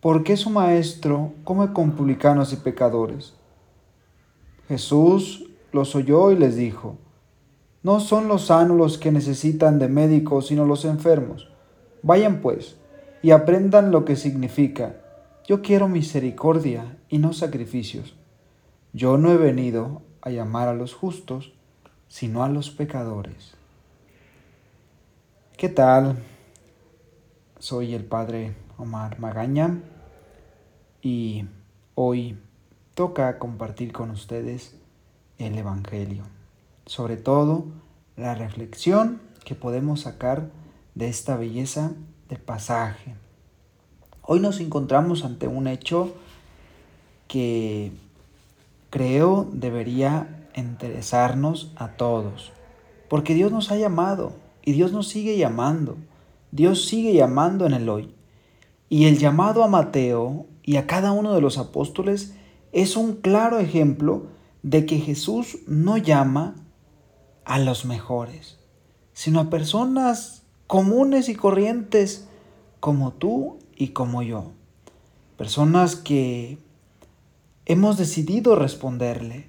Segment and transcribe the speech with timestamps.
[0.00, 3.34] ¿por qué su maestro come con publicanos y pecadores?
[4.68, 6.96] Jesús los oyó y les dijo,
[7.82, 11.48] no son los sanos los que necesitan de médicos, sino los enfermos.
[12.02, 12.76] Vayan pues
[13.22, 14.96] y aprendan lo que significa,
[15.46, 18.14] yo quiero misericordia y no sacrificios.
[18.92, 21.52] Yo no he venido a llamar a los justos,
[22.08, 23.54] sino a los pecadores.
[25.56, 26.16] ¿Qué tal?
[27.60, 29.82] Soy el Padre Omar Magaña
[31.02, 31.44] y
[31.94, 32.38] hoy
[32.94, 34.76] toca compartir con ustedes
[35.36, 36.24] el Evangelio,
[36.86, 37.66] sobre todo
[38.16, 40.48] la reflexión que podemos sacar
[40.94, 41.92] de esta belleza
[42.30, 43.14] de pasaje.
[44.22, 46.14] Hoy nos encontramos ante un hecho
[47.28, 47.92] que
[48.88, 52.52] creo debería interesarnos a todos,
[53.10, 55.98] porque Dios nos ha llamado y Dios nos sigue llamando,
[56.52, 58.14] Dios sigue llamando en el hoy.
[58.88, 62.34] Y el llamado a Mateo y a cada uno de los apóstoles
[62.72, 64.26] es un claro ejemplo
[64.62, 66.56] de que Jesús no llama
[67.44, 68.58] a los mejores,
[69.12, 72.28] sino a personas comunes y corrientes
[72.80, 74.52] como tú y como yo.
[75.36, 76.58] Personas que
[77.64, 79.48] hemos decidido responderle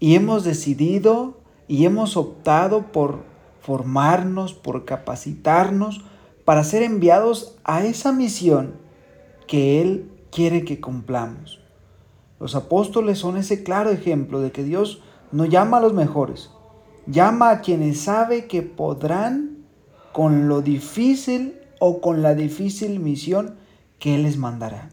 [0.00, 3.24] y hemos decidido y hemos optado por
[3.60, 6.04] formarnos, por capacitarnos
[6.44, 8.74] para ser enviados a esa misión
[9.46, 11.60] que Él quiere que cumplamos.
[12.40, 16.50] Los apóstoles son ese claro ejemplo de que Dios no llama a los mejores,
[17.06, 19.64] llama a quienes sabe que podrán
[20.12, 23.56] con lo difícil o con la difícil misión
[23.98, 24.90] que Él les mandará.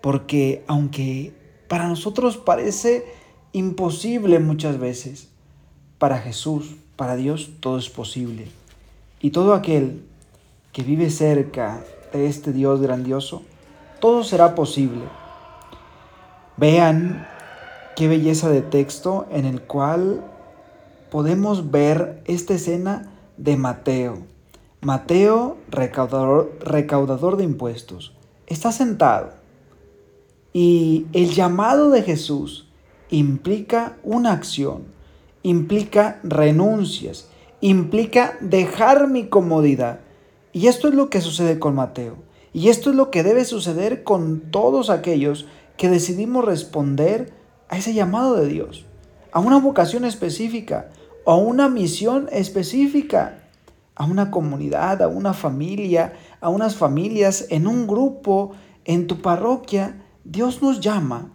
[0.00, 1.32] Porque aunque
[1.68, 3.04] para nosotros parece
[3.52, 5.28] imposible muchas veces,
[5.98, 8.48] para Jesús, para Dios, todo es posible.
[9.20, 10.02] Y todo aquel
[10.72, 13.42] que vive cerca de este Dios grandioso,
[14.00, 15.02] todo será posible.
[16.56, 17.26] Vean
[17.96, 20.24] qué belleza de texto en el cual
[21.10, 24.18] podemos ver esta escena de Mateo.
[24.80, 28.14] Mateo, recaudador, recaudador de impuestos,
[28.46, 29.42] está sentado
[30.52, 32.68] y el llamado de Jesús
[33.10, 34.84] implica una acción,
[35.42, 37.28] implica renuncias,
[37.60, 40.00] implica dejar mi comodidad.
[40.52, 42.16] Y esto es lo que sucede con Mateo.
[42.52, 45.46] Y esto es lo que debe suceder con todos aquellos
[45.76, 47.32] que decidimos responder
[47.68, 48.84] a ese llamado de Dios,
[49.32, 50.90] a una vocación específica,
[51.24, 53.38] a una misión específica,
[53.94, 58.52] a una comunidad, a una familia, a unas familias, en un grupo,
[58.84, 60.02] en tu parroquia.
[60.24, 61.32] Dios nos llama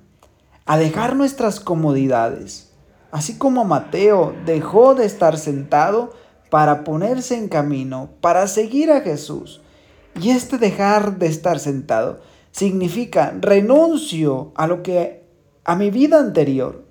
[0.66, 2.72] a dejar nuestras comodidades,
[3.12, 6.14] así como Mateo dejó de estar sentado
[6.50, 9.62] para ponerse en camino, para seguir a Jesús.
[10.20, 12.20] Y este dejar de estar sentado
[12.52, 15.24] significa renuncio a lo que
[15.64, 16.86] a mi vida anterior.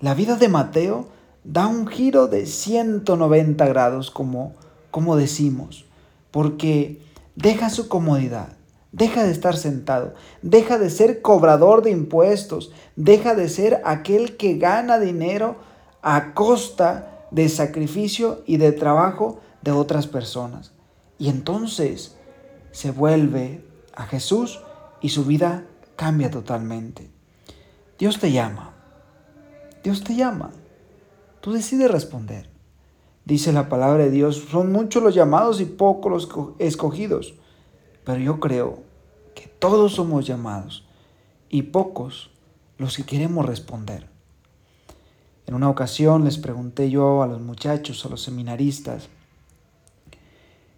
[0.00, 1.08] La vida de Mateo
[1.44, 4.54] da un giro de 190 grados como
[4.96, 5.84] como decimos,
[6.30, 7.02] porque
[7.34, 8.56] deja su comodidad,
[8.92, 14.56] deja de estar sentado, deja de ser cobrador de impuestos, deja de ser aquel que
[14.56, 15.56] gana dinero
[16.00, 20.72] a costa de sacrificio y de trabajo de otras personas.
[21.18, 22.16] Y entonces
[22.72, 23.64] se vuelve
[23.94, 24.60] a Jesús
[25.00, 25.64] y su vida
[25.96, 27.10] cambia totalmente.
[27.98, 28.74] Dios te llama.
[29.82, 30.50] Dios te llama.
[31.40, 32.50] Tú decides responder.
[33.24, 37.34] Dice la palabra de Dios, son muchos los llamados y pocos los escogidos.
[38.04, 38.82] Pero yo creo
[39.34, 40.86] que todos somos llamados
[41.48, 42.30] y pocos
[42.78, 44.15] los que queremos responder.
[45.46, 49.08] En una ocasión les pregunté yo a los muchachos, a los seminaristas,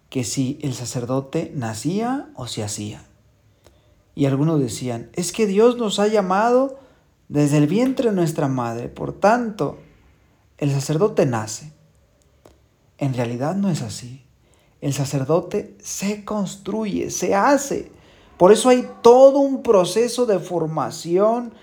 [0.09, 3.05] que si el sacerdote nacía o se hacía.
[4.15, 6.79] Y algunos decían, es que Dios nos ha llamado
[7.29, 9.77] desde el vientre de nuestra madre, por tanto,
[10.57, 11.71] el sacerdote nace.
[12.97, 14.25] En realidad no es así.
[14.81, 17.91] El sacerdote se construye, se hace.
[18.37, 21.53] Por eso hay todo un proceso de formación,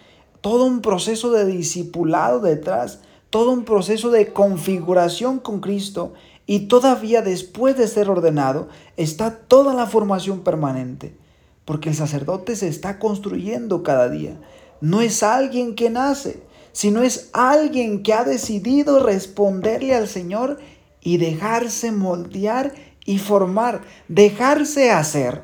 [0.46, 3.00] todo un proceso de discipulado detrás,
[3.30, 6.12] todo un proceso de configuración con Cristo
[6.46, 11.16] y todavía después de ser ordenado está toda la formación permanente.
[11.64, 14.38] porque el sacerdote se está construyendo cada día.
[14.80, 20.60] No es alguien que nace, sino es alguien que ha decidido responderle al Señor
[21.00, 22.72] y dejarse moldear
[23.04, 25.42] y formar, dejarse hacer.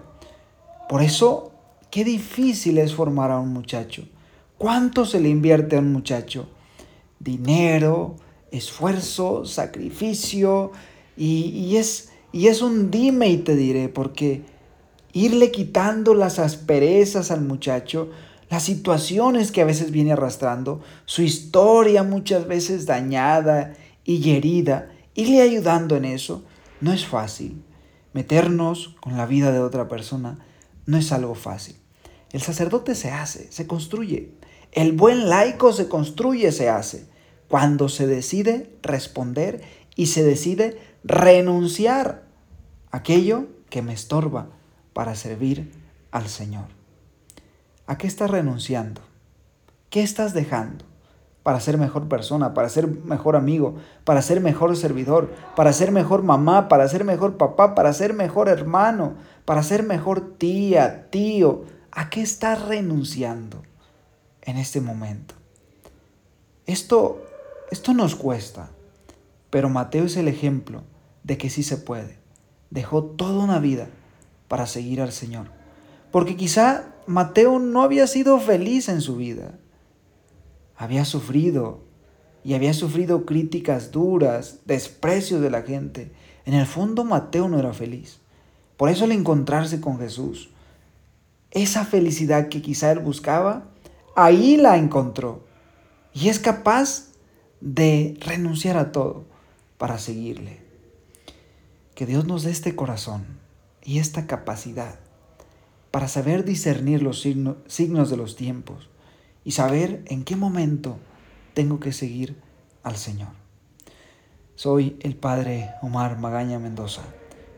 [0.88, 1.50] Por eso,
[1.90, 4.04] qué difícil es formar a un muchacho.
[4.62, 6.48] ¿Cuánto se le invierte a un muchacho?
[7.18, 8.14] Dinero,
[8.52, 10.70] esfuerzo, sacrificio,
[11.16, 14.44] y, es, y es un dime y te diré, porque
[15.12, 18.10] irle quitando las asperezas al muchacho,
[18.50, 23.74] las situaciones que a veces viene arrastrando, su historia muchas veces dañada
[24.04, 26.44] y herida, irle ayudando en eso,
[26.80, 27.64] no es fácil.
[28.12, 30.38] Meternos con la vida de otra persona
[30.86, 31.74] no es algo fácil.
[32.30, 34.40] El sacerdote se hace, se construye.
[34.72, 37.06] El buen laico se construye, se hace.
[37.48, 39.60] Cuando se decide responder
[39.94, 42.22] y se decide renunciar
[42.90, 44.48] a aquello que me estorba
[44.94, 45.70] para servir
[46.10, 46.64] al Señor.
[47.86, 49.02] ¿A qué estás renunciando?
[49.90, 50.86] ¿Qué estás dejando?
[51.42, 53.74] para ser mejor persona, para ser mejor amigo,
[54.04, 58.48] para ser mejor servidor, para ser mejor mamá, para ser mejor papá, para ser mejor
[58.48, 59.14] hermano,
[59.44, 61.64] para ser mejor tía, tío.
[61.90, 63.60] ¿A qué estás renunciando
[64.42, 65.34] en este momento?
[66.66, 67.24] Esto,
[67.70, 68.70] esto nos cuesta,
[69.50, 70.82] pero Mateo es el ejemplo
[71.24, 72.18] de que sí se puede.
[72.70, 73.88] Dejó toda una vida
[74.48, 75.48] para seguir al Señor.
[76.10, 79.58] Porque quizá Mateo no había sido feliz en su vida
[80.82, 81.80] había sufrido
[82.42, 86.10] y había sufrido críticas duras, desprecios de la gente.
[86.44, 88.18] En el fondo Mateo no era feliz.
[88.76, 90.50] Por eso al encontrarse con Jesús,
[91.52, 93.68] esa felicidad que quizá él buscaba,
[94.16, 95.44] ahí la encontró.
[96.12, 97.08] Y es capaz
[97.60, 99.24] de renunciar a todo
[99.78, 100.60] para seguirle.
[101.94, 103.24] Que Dios nos dé este corazón
[103.82, 104.98] y esta capacidad
[105.90, 108.88] para saber discernir los signos de los tiempos
[109.44, 110.96] y saber en qué momento
[111.54, 112.36] tengo que seguir
[112.82, 113.30] al Señor.
[114.54, 117.02] Soy el Padre Omar Magaña Mendoza.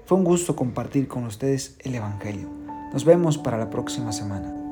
[0.07, 2.49] Fue un gusto compartir con ustedes el Evangelio.
[2.93, 4.64] Nos vemos para la próxima semana.